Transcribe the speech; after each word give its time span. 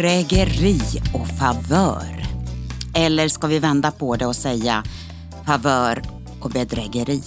Bedrägeri 0.00 0.80
och 1.12 1.28
favör. 1.28 2.24
Eller 2.94 3.28
ska 3.28 3.46
vi 3.46 3.58
vända 3.58 3.90
på 3.90 4.16
det 4.16 4.26
och 4.26 4.36
säga 4.36 4.84
favör 5.46 6.02
och 6.40 6.50
bedrägeri? 6.50 7.22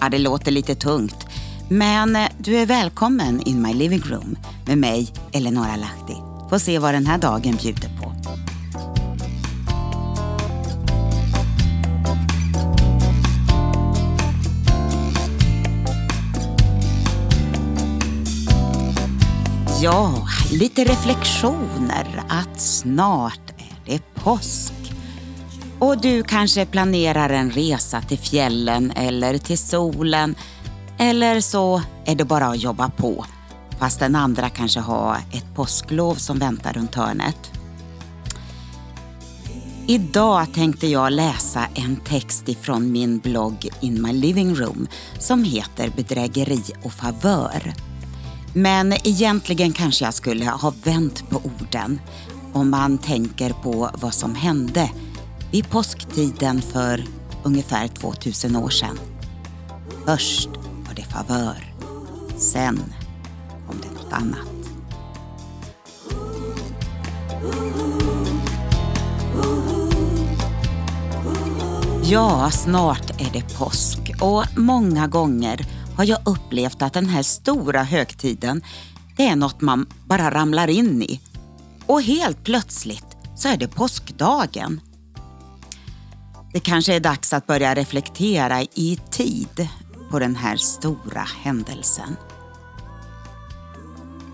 Ja, 0.00 0.08
det 0.08 0.18
låter 0.18 0.52
lite 0.52 0.74
tungt. 0.74 1.26
Men 1.68 2.16
eh, 2.16 2.28
du 2.38 2.56
är 2.56 2.66
välkommen 2.66 3.40
in 3.40 3.62
my 3.62 3.74
living 3.74 4.00
room 4.00 4.38
med 4.66 4.78
mig, 4.78 5.12
Eleonora 5.32 5.76
Lahti. 5.76 6.16
Få 6.50 6.58
se 6.58 6.78
vad 6.78 6.94
den 6.94 7.06
här 7.06 7.18
dagen 7.18 7.58
bjuder 7.62 7.88
på. 7.99 7.99
Ja, 19.82 20.28
lite 20.52 20.84
reflektioner 20.84 22.22
att 22.28 22.60
snart 22.60 23.50
är 23.58 23.92
det 23.92 24.14
påsk. 24.14 24.72
Och 25.78 26.00
du 26.00 26.22
kanske 26.22 26.66
planerar 26.66 27.30
en 27.30 27.50
resa 27.50 28.00
till 28.00 28.18
fjällen 28.18 28.90
eller 28.90 29.38
till 29.38 29.58
solen. 29.58 30.34
Eller 30.98 31.40
så 31.40 31.82
är 32.04 32.14
det 32.14 32.24
bara 32.24 32.46
att 32.46 32.62
jobba 32.62 32.90
på. 32.90 33.24
Fast 33.78 34.00
den 34.00 34.16
andra 34.16 34.48
kanske 34.48 34.80
har 34.80 35.16
ett 35.32 35.54
påsklov 35.54 36.14
som 36.14 36.38
väntar 36.38 36.72
runt 36.72 36.94
hörnet. 36.94 37.52
Idag 39.86 40.54
tänkte 40.54 40.86
jag 40.86 41.12
läsa 41.12 41.60
en 41.74 41.96
text 41.96 42.48
ifrån 42.48 42.92
min 42.92 43.18
blogg 43.18 43.68
In 43.80 44.02
My 44.02 44.12
Living 44.12 44.54
Room 44.54 44.86
som 45.18 45.44
heter 45.44 45.92
Bedrägeri 45.96 46.62
och 46.82 46.92
favör. 46.92 47.74
Men 48.54 48.92
egentligen 48.92 49.72
kanske 49.72 50.04
jag 50.04 50.14
skulle 50.14 50.44
ha 50.44 50.72
vänt 50.84 51.30
på 51.30 51.36
orden 51.36 52.00
om 52.52 52.70
man 52.70 52.98
tänker 52.98 53.50
på 53.50 53.90
vad 53.94 54.14
som 54.14 54.34
hände 54.34 54.90
vid 55.50 55.70
påsktiden 55.70 56.62
för 56.62 57.04
ungefär 57.44 57.88
2000 57.88 58.56
år 58.56 58.70
sedan. 58.70 58.98
Först 60.06 60.48
var 60.86 60.94
det 60.94 61.02
favör. 61.02 61.74
Sen 62.36 62.82
kom 63.66 63.76
det 63.82 64.02
något 64.02 64.12
annat. 64.12 64.60
Ja, 72.04 72.50
snart 72.50 73.10
är 73.10 73.32
det 73.32 73.58
påsk 73.58 73.98
och 74.20 74.44
många 74.56 75.06
gånger 75.06 75.66
har 76.00 76.06
jag 76.06 76.20
upplevt 76.24 76.82
att 76.82 76.92
den 76.92 77.06
här 77.06 77.22
stora 77.22 77.82
högtiden, 77.82 78.62
det 79.16 79.28
är 79.28 79.36
något 79.36 79.60
man 79.60 79.86
bara 80.06 80.30
ramlar 80.30 80.68
in 80.68 81.02
i. 81.02 81.20
Och 81.86 82.02
helt 82.02 82.44
plötsligt 82.44 83.16
så 83.36 83.48
är 83.48 83.56
det 83.56 83.68
påskdagen. 83.68 84.80
Det 86.52 86.60
kanske 86.60 86.94
är 86.94 87.00
dags 87.00 87.32
att 87.32 87.46
börja 87.46 87.74
reflektera 87.74 88.62
i 88.62 89.00
tid 89.10 89.68
på 90.10 90.18
den 90.18 90.36
här 90.36 90.56
stora 90.56 91.26
händelsen. 91.42 92.16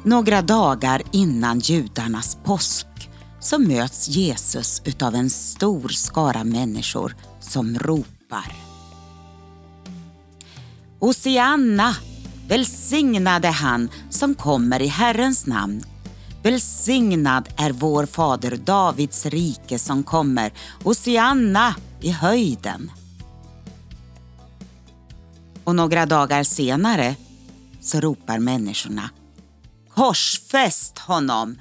Några 0.04 0.42
dagar 0.42 1.02
innan 1.12 1.58
judarnas 1.58 2.38
påsk 2.44 3.10
så 3.40 3.58
möts 3.58 4.08
Jesus 4.08 4.82
utav 4.84 5.14
en 5.14 5.30
stor 5.30 5.88
skara 5.88 6.44
människor 6.44 7.16
som 7.40 7.78
ropar. 7.78 8.65
Hosianna, 11.00 11.96
välsignade 12.48 13.48
han 13.48 13.90
som 14.10 14.34
kommer 14.34 14.82
i 14.82 14.86
Herrens 14.86 15.46
namn. 15.46 15.82
Välsignad 16.42 17.48
är 17.56 17.72
vår 17.72 18.06
fader 18.06 18.56
Davids 18.56 19.26
rike 19.26 19.78
som 19.78 20.04
kommer. 20.04 20.52
Hosianna 20.84 21.74
i 22.00 22.10
höjden. 22.10 22.90
Och 25.64 25.74
några 25.74 26.06
dagar 26.06 26.42
senare 26.42 27.16
så 27.80 28.00
ropar 28.00 28.38
människorna 28.38 29.10
Korsfäst 29.96 30.98
honom! 30.98 31.60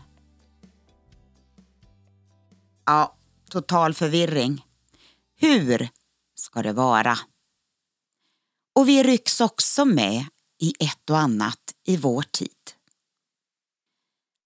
Ja, 2.86 3.16
total 3.50 3.94
förvirring. 3.94 4.66
Hur 5.40 5.90
ska 6.36 6.62
det 6.62 6.74
vara? 6.74 7.18
Och 8.76 8.90
vi 8.90 9.04
rycks 9.04 9.42
också 9.42 9.86
med 9.86 10.26
i 10.60 10.74
ett 10.80 11.10
och 11.10 11.18
annat 11.18 11.60
i 11.86 11.98
vår 11.98 12.22
tid. 12.22 12.50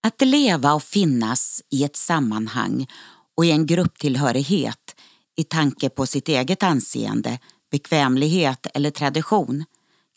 Att 0.03 0.21
leva 0.21 0.73
och 0.73 0.83
finnas 0.83 1.63
i 1.69 1.83
ett 1.83 1.95
sammanhang 1.95 2.87
och 3.35 3.45
i 3.45 3.51
en 3.51 3.65
grupptillhörighet 3.65 4.95
i 5.35 5.43
tanke 5.43 5.89
på 5.89 6.05
sitt 6.05 6.29
eget 6.29 6.63
anseende, 6.63 7.39
bekvämlighet 7.71 8.67
eller 8.73 8.91
tradition 8.91 9.65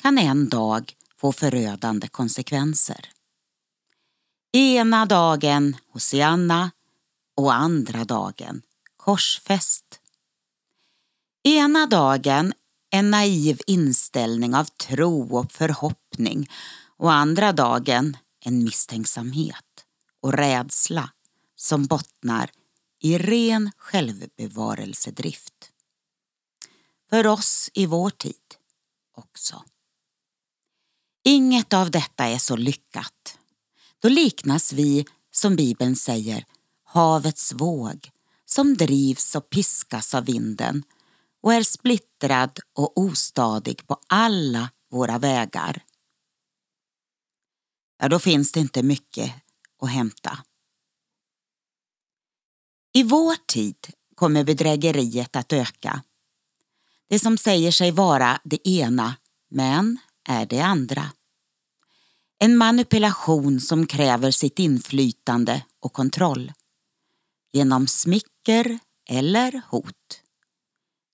kan 0.02 0.18
en 0.18 0.48
dag 0.48 0.94
få 1.16 1.32
förödande 1.32 2.08
konsekvenser. 2.08 3.08
Ena 4.52 5.06
dagen 5.06 5.76
Hosianna 5.92 6.70
och 7.36 7.54
andra 7.54 8.04
dagen 8.04 8.62
korsfäst. 8.96 10.00
Ena 11.44 11.86
dagen 11.86 12.52
en 12.94 13.10
naiv 13.10 13.60
inställning 13.66 14.54
av 14.54 14.64
tro 14.64 15.36
och 15.36 15.52
förhoppning 15.52 16.50
och 16.96 17.12
andra 17.12 17.52
dagen 17.52 18.16
en 18.44 18.64
misstänksamhet 18.64 19.84
och 20.20 20.32
rädsla 20.32 21.10
som 21.56 21.86
bottnar 21.86 22.50
i 23.02 23.18
ren 23.18 23.70
självbevarelsedrift. 23.76 25.70
För 27.10 27.26
oss 27.26 27.70
i 27.74 27.86
vår 27.86 28.10
tid 28.10 28.54
också. 29.16 29.64
Inget 31.24 31.72
av 31.72 31.90
detta 31.90 32.24
är 32.24 32.38
så 32.38 32.56
lyckat. 32.56 33.38
Då 33.98 34.08
liknas 34.08 34.72
vi, 34.72 35.06
som 35.30 35.56
Bibeln 35.56 35.96
säger, 35.96 36.44
havets 36.84 37.52
våg 37.52 38.10
som 38.44 38.76
drivs 38.76 39.34
och 39.34 39.50
piskas 39.50 40.14
av 40.14 40.24
vinden 40.24 40.84
och 41.42 41.54
är 41.54 41.62
splittrad 41.62 42.58
och 42.72 42.98
ostadig 42.98 43.86
på 43.86 43.96
alla 44.06 44.70
våra 44.90 45.18
vägar. 45.18 45.84
Ja, 47.98 48.08
då 48.08 48.18
finns 48.18 48.52
det 48.52 48.60
inte 48.60 48.82
mycket 48.82 49.34
att 49.82 49.90
hämta. 49.90 50.38
I 52.92 53.02
vår 53.02 53.46
tid 53.46 53.76
kommer 54.14 54.44
bedrägeriet 54.44 55.36
att 55.36 55.52
öka. 55.52 56.02
Det 57.08 57.18
som 57.18 57.38
säger 57.38 57.72
sig 57.72 57.90
vara 57.90 58.40
det 58.44 58.68
ena, 58.68 59.16
men 59.50 59.98
är 60.28 60.46
det 60.46 60.60
andra. 60.60 61.12
En 62.38 62.56
manipulation 62.56 63.60
som 63.60 63.86
kräver 63.86 64.30
sitt 64.30 64.58
inflytande 64.58 65.64
och 65.80 65.92
kontroll. 65.92 66.52
Genom 67.52 67.86
smicker 67.86 68.78
eller 69.08 69.62
hot 69.68 70.21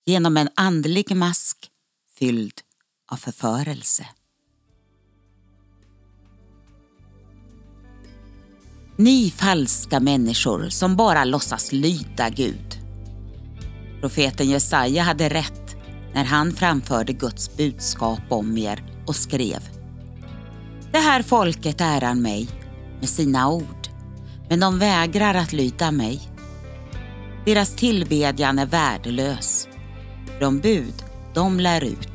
genom 0.08 0.36
en 0.36 0.48
andlig 0.54 1.16
mask 1.16 1.56
fylld 2.18 2.52
av 3.10 3.16
förförelse. 3.16 4.06
Ni 8.96 9.30
falska 9.30 10.00
människor 10.00 10.68
som 10.68 10.96
bara 10.96 11.24
låtsas 11.24 11.72
lyda 11.72 12.30
Gud. 12.30 12.78
Profeten 14.00 14.50
Jesaja 14.50 15.02
hade 15.02 15.28
rätt 15.28 15.76
när 16.14 16.24
han 16.24 16.52
framförde 16.52 17.12
Guds 17.12 17.56
budskap 17.56 18.22
om 18.28 18.58
er 18.58 18.84
och 19.06 19.16
skrev 19.16 19.68
Det 20.92 20.98
här 20.98 21.22
folket 21.22 21.80
ärar 21.80 22.14
mig 22.14 22.48
med 23.00 23.08
sina 23.08 23.50
ord, 23.50 23.88
men 24.48 24.60
de 24.60 24.78
vägrar 24.78 25.34
att 25.34 25.52
lyda 25.52 25.90
mig. 25.90 26.20
Deras 27.46 27.76
tillbedjan 27.76 28.58
är 28.58 28.66
värdelös 28.66 29.68
de 30.40 30.60
bud 30.60 31.04
de 31.34 31.60
lär 31.60 31.84
ut 31.84 32.08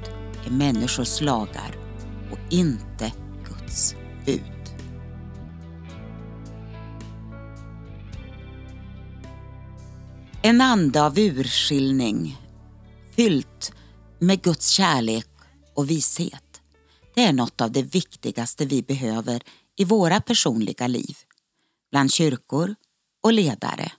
är 0.45 0.51
människors 0.51 1.21
lagar 1.21 1.75
och 2.31 2.53
inte 2.53 3.11
Guds 3.45 3.95
bud. 4.25 4.41
En 10.41 10.61
ande 10.61 11.03
av 11.03 11.19
urskiljning 11.19 12.37
fyllt 13.15 13.73
med 14.19 14.41
Guds 14.41 14.69
kärlek 14.69 15.27
och 15.75 15.89
vishet. 15.89 16.61
Det 17.15 17.23
är 17.23 17.33
något 17.33 17.61
av 17.61 17.71
det 17.71 17.81
viktigaste 17.81 18.65
vi 18.65 18.81
behöver 18.81 19.41
i 19.75 19.85
våra 19.85 20.21
personliga 20.21 20.87
liv, 20.87 21.17
bland 21.91 22.11
kyrkor 22.11 22.75
och 23.23 23.33
ledare. 23.33 23.91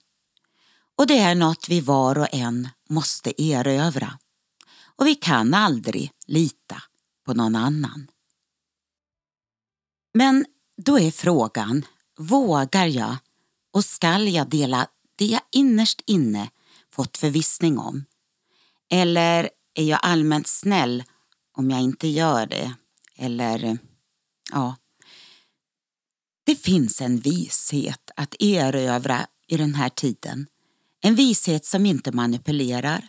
Och 0.99 1.07
det 1.07 1.19
är 1.19 1.35
något 1.35 1.69
vi 1.69 1.81
var 1.81 2.19
och 2.19 2.35
en 2.35 2.69
måste 2.95 3.43
erövra. 3.43 4.19
Och 4.97 5.07
vi 5.07 5.15
kan 5.15 5.55
aldrig 5.55 6.13
lita 6.27 6.83
på 7.27 7.35
någon 7.35 7.57
annan. 7.57 8.11
Men 10.15 10.47
då 10.77 10.99
är 10.99 11.11
frågan, 11.11 11.87
vågar 12.19 12.87
jag 12.87 13.17
och 13.73 13.85
skall 13.85 14.29
jag 14.29 14.49
dela 14.49 14.89
det 15.17 15.27
jag 15.27 15.41
innerst 15.53 16.03
inne 16.07 16.51
fått 16.93 17.17
förvissning 17.17 17.79
om? 17.79 18.05
Eller 18.91 19.51
är 19.75 19.85
jag 19.85 20.01
allmänt 20.03 20.47
snäll 20.47 21.05
om 21.53 21.71
jag 21.71 21.81
inte 21.81 22.09
gör 22.09 22.47
det? 22.47 22.75
Eller, 23.17 23.79
ja. 24.53 24.77
Det 26.45 26.57
finns 26.57 27.01
en 27.01 27.21
vishet 27.21 28.11
att 28.17 28.35
erövra 28.39 29.27
i 29.47 29.57
den 29.57 29.75
här 29.75 29.89
tiden. 29.89 30.47
En 31.07 31.15
vishet 31.15 31.65
som 31.65 31.87
inte 31.87 32.13
manipulerar, 32.13 33.09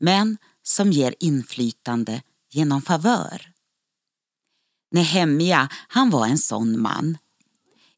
men 0.00 0.38
som 0.62 0.92
ger 0.92 1.14
inflytande 1.20 2.22
genom 2.50 2.82
favör. 2.82 3.50
Nehemja, 4.90 5.68
han 5.88 6.10
var 6.10 6.26
en 6.26 6.38
sån 6.38 6.80
man. 6.80 7.18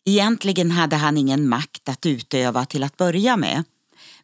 Egentligen 0.05 0.71
hade 0.71 0.97
han 0.97 1.17
ingen 1.17 1.49
makt 1.49 1.89
att 1.89 2.07
utöva 2.07 2.65
till 2.65 2.83
att 2.83 2.97
börja 2.97 3.37
med. 3.37 3.65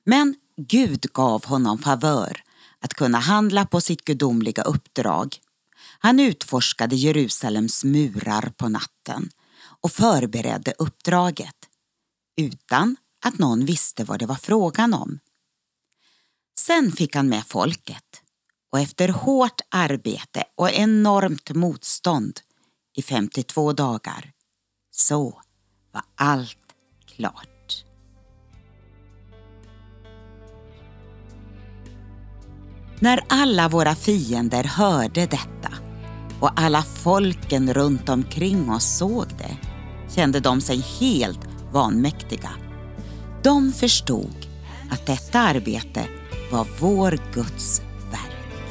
Men 0.05 0.35
Gud 0.57 1.13
gav 1.13 1.45
honom 1.45 1.79
favör 1.79 2.43
att 2.81 2.95
kunna 2.95 3.19
handla 3.19 3.67
på 3.67 3.81
sitt 3.81 4.05
gudomliga 4.05 4.63
uppdrag. 4.63 5.37
Han 5.99 6.21
utforskade 6.21 6.97
Jerusalems 6.97 7.85
murar 7.85 8.53
på 8.57 8.69
natten 8.69 9.31
och 9.81 9.93
förberedde 9.93 10.75
uppdraget 10.79 11.57
utan 12.37 12.97
att 13.23 13.39
någon 13.39 13.65
visste 13.65 14.05
vad 14.05 14.19
det 14.19 14.27
var 14.27 14.35
frågan 14.35 14.95
om. 14.95 15.19
Sen 16.59 16.93
fick 16.93 17.17
han 17.17 17.29
med 17.29 17.47
folket 17.47 18.23
och 18.73 18.81
efter 18.81 19.09
hårt 19.09 19.61
arbete 19.71 20.45
och 20.55 20.71
enormt 20.71 21.51
motstånd 21.51 22.41
i 22.97 23.03
52 23.03 23.73
dagar 23.73 24.33
så 24.91 25.43
var 25.93 26.03
allt 26.15 26.59
klart. 27.07 27.85
När 33.01 33.21
alla 33.29 33.69
våra 33.69 33.95
fiender 33.95 34.65
hörde 34.65 35.27
detta 35.27 35.73
och 36.41 36.61
alla 36.61 36.83
folken 36.83 37.75
runt 37.75 38.09
omkring 38.09 38.71
oss 38.71 38.99
såg 38.99 39.27
det 39.39 39.57
kände 40.15 40.41
de 40.41 40.61
sig 40.61 40.79
helt 40.79 41.47
vanmäktiga. 41.73 42.62
De 43.43 43.73
förstod 43.73 44.47
att 44.91 45.07
detta 45.07 45.41
arbete 45.41 46.09
var 46.53 46.67
vår 46.81 47.19
Guds 47.35 47.83
verk. 48.11 48.63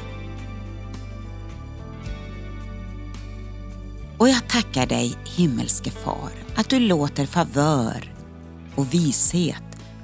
Och 4.18 4.30
jag 4.30 4.48
tackar 4.48 4.86
dig, 4.86 5.18
himmelske 5.26 5.92
Far, 5.92 6.32
att 6.56 6.70
du 6.70 6.80
låter 6.80 7.26
favör 7.26 8.16
och 8.76 8.94
vishet 8.94 9.64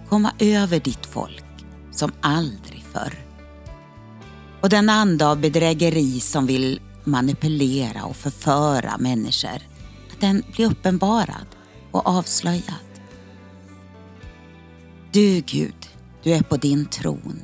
komma 0.09 0.31
över 0.39 0.79
ditt 0.79 1.05
folk 1.05 1.45
som 1.91 2.11
aldrig 2.21 2.83
förr. 2.93 3.13
Och 4.61 4.69
den 4.69 4.89
anda 4.89 5.27
av 5.27 5.39
bedrägeri 5.39 6.19
som 6.19 6.45
vill 6.45 6.81
manipulera 7.03 8.03
och 8.03 8.15
förföra 8.15 8.97
människor, 8.97 9.61
att 10.11 10.21
den 10.21 10.43
blir 10.55 10.65
uppenbarad 10.65 11.45
och 11.91 12.07
avslöjad. 12.07 12.86
Du 15.17 15.41
Gud, 15.45 15.89
du 16.23 16.31
är 16.31 16.41
på 16.41 16.57
din 16.57 16.85
tron 16.85 17.41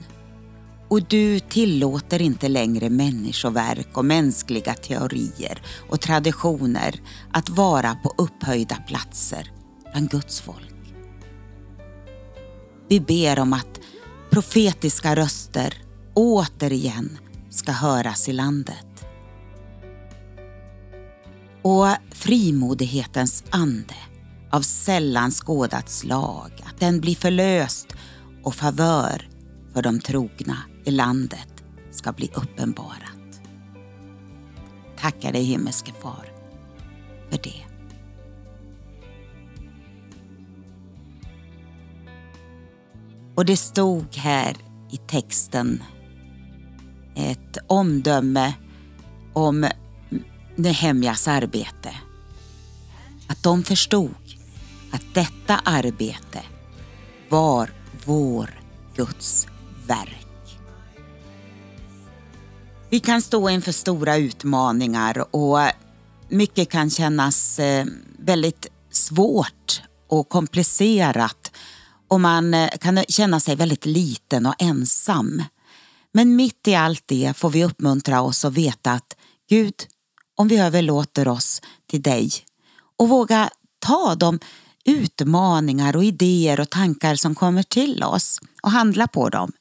och 0.87 1.03
du 1.07 1.39
tillåter 1.39 2.21
inte 2.21 2.47
längre 2.47 2.89
människoverk 2.89 3.97
och 3.97 4.05
mänskliga 4.05 4.73
teorier 4.73 5.61
och 5.89 6.01
traditioner 6.01 7.01
att 7.31 7.49
vara 7.49 7.95
på 7.95 8.13
upphöjda 8.17 8.75
platser 8.75 9.51
bland 9.91 10.09
Guds 10.09 10.41
folk. 10.41 10.93
Vi 12.89 12.99
ber 12.99 13.39
om 13.39 13.53
att 13.53 13.79
profetiska 14.29 15.15
röster 15.15 15.73
återigen 16.13 17.17
ska 17.49 17.71
höras 17.71 18.29
i 18.29 18.33
landet. 18.33 19.05
Och 21.61 21.87
frimodighetens 22.11 23.43
ande 23.49 23.95
av 24.53 24.61
sällan 24.61 25.31
skådat 25.31 25.89
slag, 25.89 26.51
att 26.63 26.79
den 26.79 27.01
blir 27.01 27.15
förlöst 27.15 27.87
och 28.43 28.55
favör 28.55 29.27
för 29.73 29.81
de 29.81 29.99
trogna 29.99 30.57
i 30.85 30.91
landet 30.91 31.63
ska 31.91 32.11
bli 32.11 32.31
uppenbarat. 32.33 33.41
Tackar 34.99 35.31
dig 35.31 35.43
himmelske 35.43 35.91
far 36.01 36.31
för 37.29 37.39
det. 37.43 37.65
Och 43.35 43.45
det 43.45 43.57
stod 43.57 44.15
här 44.15 44.55
i 44.91 44.97
texten 44.97 45.83
ett 47.15 47.57
omdöme 47.67 48.53
om 49.33 49.67
Nehemjas 50.55 51.27
arbete. 51.27 51.89
Att 53.27 53.43
de 53.43 53.63
förstod 53.63 54.22
att 54.93 55.13
detta 55.13 55.61
arbete 55.63 56.43
var 57.29 57.69
vår 58.05 58.61
Guds 58.95 59.47
verk. 59.87 60.57
Vi 62.89 62.99
kan 62.99 63.21
stå 63.21 63.49
inför 63.49 63.71
stora 63.71 64.17
utmaningar 64.17 65.35
och 65.35 65.59
mycket 66.29 66.69
kan 66.69 66.89
kännas 66.89 67.59
eh, 67.59 67.85
väldigt 68.19 68.67
svårt 68.91 69.81
och 70.09 70.29
komplicerat 70.29 71.51
och 72.07 72.21
man 72.21 72.53
eh, 72.53 72.69
kan 72.69 73.03
känna 73.07 73.39
sig 73.39 73.55
väldigt 73.55 73.85
liten 73.85 74.45
och 74.45 74.55
ensam. 74.59 75.43
Men 76.11 76.35
mitt 76.35 76.67
i 76.67 76.75
allt 76.75 77.03
det 77.05 77.33
får 77.37 77.49
vi 77.49 77.65
uppmuntra 77.65 78.21
oss 78.21 78.45
och 78.45 78.57
veta 78.57 78.91
att 78.91 79.15
Gud, 79.49 79.75
om 80.35 80.47
vi 80.47 80.57
överlåter 80.57 81.27
oss 81.27 81.61
till 81.89 82.01
dig 82.01 82.31
och 82.97 83.09
våga 83.09 83.49
ta 83.79 84.15
de 84.15 84.39
utmaningar 84.85 85.95
och 85.95 86.03
idéer 86.03 86.59
och 86.59 86.69
tankar 86.69 87.15
som 87.15 87.35
kommer 87.35 87.63
till 87.63 88.03
oss 88.03 88.39
och 88.61 88.71
handla 88.71 89.07
på 89.07 89.29
dem, 89.29 89.51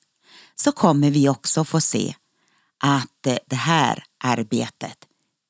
så 0.54 0.72
kommer 0.72 1.10
vi 1.10 1.28
också 1.28 1.64
få 1.64 1.80
se 1.80 2.14
att 2.78 3.26
eh, 3.26 3.36
det 3.46 3.56
här 3.56 4.04
arbetet, 4.24 4.98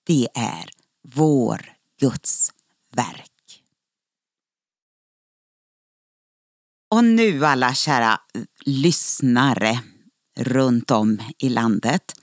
det 0.07 0.29
är 0.35 0.71
vår 1.09 1.73
Guds 2.01 2.53
verk. 2.93 3.63
Och 6.91 7.05
nu 7.05 7.47
alla 7.47 7.75
kära 7.75 8.21
eh, 8.35 8.43
lyssnare 8.65 9.81
runt 10.37 10.91
om 10.91 11.23
i 11.39 11.49
landet. 11.49 12.15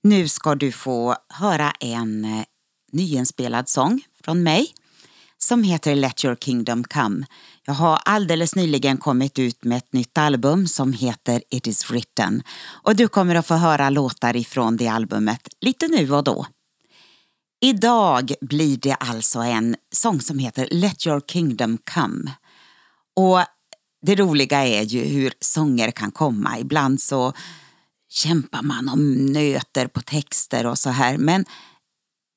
Nu 0.00 0.28
ska 0.28 0.54
du 0.54 0.72
få 0.72 1.16
höra 1.28 1.70
en 1.70 2.24
eh, 2.24 2.44
nyinspelad 2.92 3.68
sång 3.68 4.02
från 4.24 4.42
mig 4.42 4.74
som 5.44 5.62
heter 5.62 5.94
Let 5.94 6.24
your 6.24 6.36
kingdom 6.36 6.84
come. 6.84 7.26
Jag 7.66 7.74
har 7.74 8.00
alldeles 8.04 8.54
nyligen 8.54 8.98
kommit 8.98 9.38
ut 9.38 9.64
med 9.64 9.78
ett 9.78 9.92
nytt 9.92 10.18
album 10.18 10.66
som 10.66 10.92
heter 10.92 11.42
It 11.50 11.66
is 11.66 11.90
written 11.90 12.42
och 12.68 12.96
du 12.96 13.08
kommer 13.08 13.34
att 13.34 13.46
få 13.46 13.54
höra 13.54 13.90
låtar 13.90 14.36
ifrån 14.36 14.76
det 14.76 14.88
albumet 14.88 15.48
lite 15.60 15.88
nu 15.88 16.12
och 16.12 16.24
då. 16.24 16.46
Idag 17.60 18.32
blir 18.40 18.76
det 18.76 18.94
alltså 18.94 19.38
en 19.38 19.76
sång 19.94 20.20
som 20.20 20.38
heter 20.38 20.68
Let 20.70 21.06
your 21.06 21.20
kingdom 21.20 21.78
come. 21.94 22.32
Och 23.16 23.44
det 24.06 24.14
roliga 24.14 24.66
är 24.66 24.82
ju 24.82 25.04
hur 25.04 25.32
sånger 25.40 25.90
kan 25.90 26.10
komma. 26.10 26.58
Ibland 26.58 27.00
så 27.00 27.32
kämpar 28.08 28.62
man 28.62 28.88
och 28.88 28.98
nöter 28.98 29.86
på 29.86 30.00
texter 30.00 30.66
och 30.66 30.78
så 30.78 30.90
här. 30.90 31.18
Men 31.18 31.44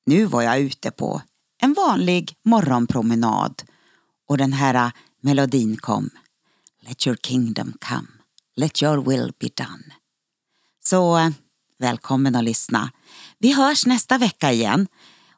nu 0.06 0.24
var 0.24 0.42
jag 0.42 0.60
ute 0.60 0.90
på 0.90 1.22
en 1.66 1.74
vanlig 1.74 2.34
morgonpromenad 2.44 3.62
och 4.28 4.38
den 4.38 4.52
här 4.52 4.74
äh, 4.74 4.92
melodin 5.20 5.76
kom. 5.76 6.10
Let 6.82 7.06
your 7.06 7.16
kingdom 7.16 7.72
come. 7.80 8.06
Let 8.56 8.82
your 8.82 8.96
will 8.96 9.32
be 9.40 9.48
done. 9.56 9.84
Så 10.84 11.18
äh, 11.18 11.30
välkommen 11.78 12.36
att 12.36 12.44
lyssna. 12.44 12.92
Vi 13.38 13.52
hörs 13.52 13.86
nästa 13.86 14.18
vecka 14.18 14.52
igen. 14.52 14.88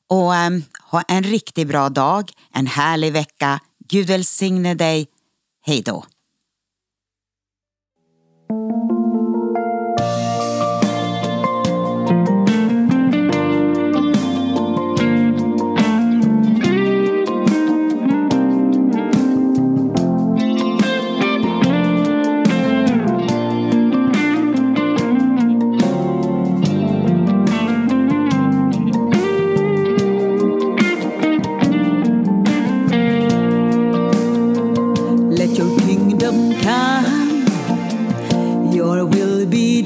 Och 0.08 0.32
um, 0.32 0.64
ha 0.90 1.02
en 1.02 1.22
riktigt 1.22 1.68
bra 1.68 1.88
dag, 1.88 2.32
en 2.52 2.66
härlig 2.66 3.12
vecka. 3.12 3.60
Gud 3.88 4.06
välsigne 4.06 4.74
dig. 4.74 5.06
Hej 5.66 5.82
då. 5.82 6.04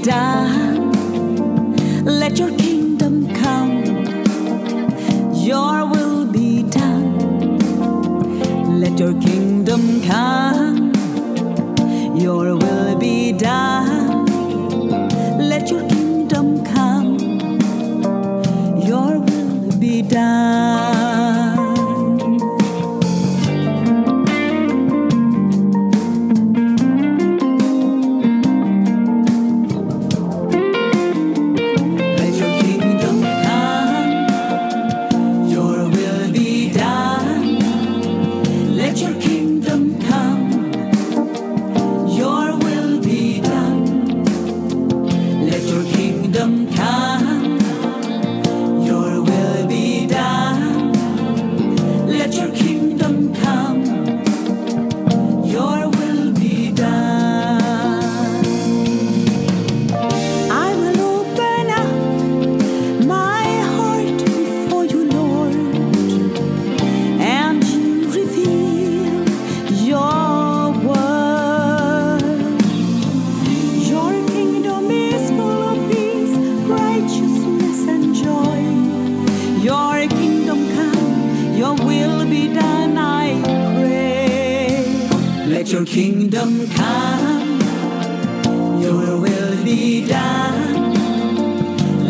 done. 0.02 0.92
Let 2.04 2.38
your 2.38 2.50
kingdom 2.56 3.32
come, 3.34 3.84
your 5.32 5.86
will 5.86 6.26
be 6.26 6.64
done. 6.64 7.58
Let 8.80 8.98
your 8.98 9.14
kingdom 9.20 10.02
come, 10.02 10.92
your 12.16 12.56
will 12.56 12.98
be 12.98 13.32
done. 13.32 13.91
Your 85.72 85.86
kingdom 85.86 86.68
come, 86.72 87.58
your 88.82 89.18
will 89.18 89.64
be 89.64 90.06
done. 90.06 90.92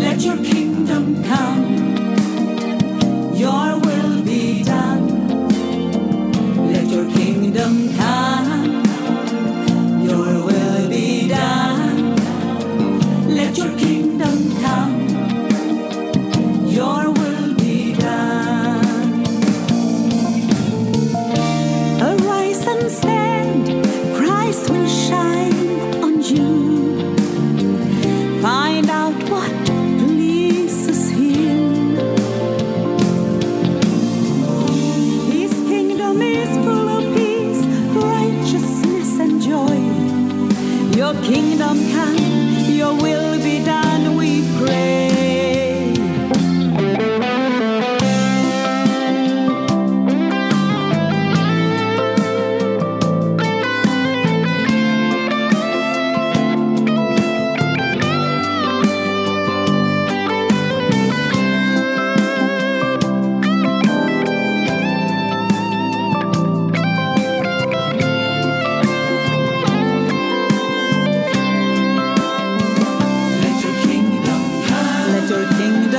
Let 0.00 0.20
your 0.22 0.36
kingdom 0.38 1.22
come, 1.22 1.76
your 3.36 3.81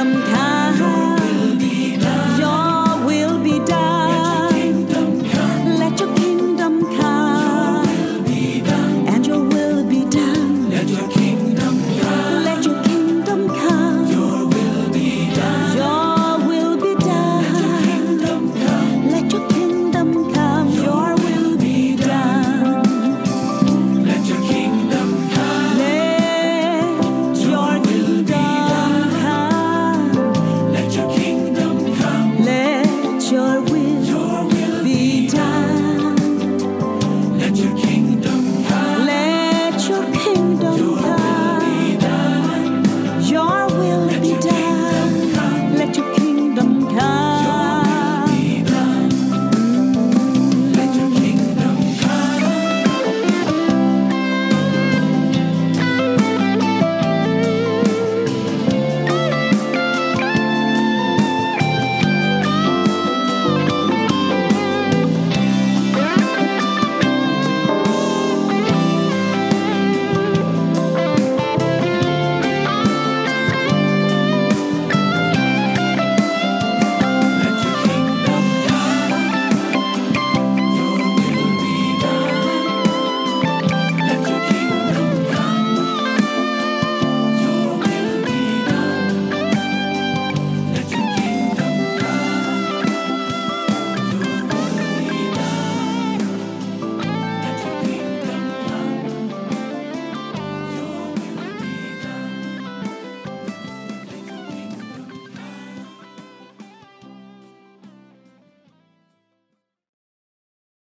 some 0.04 0.22
kind. 0.24 0.53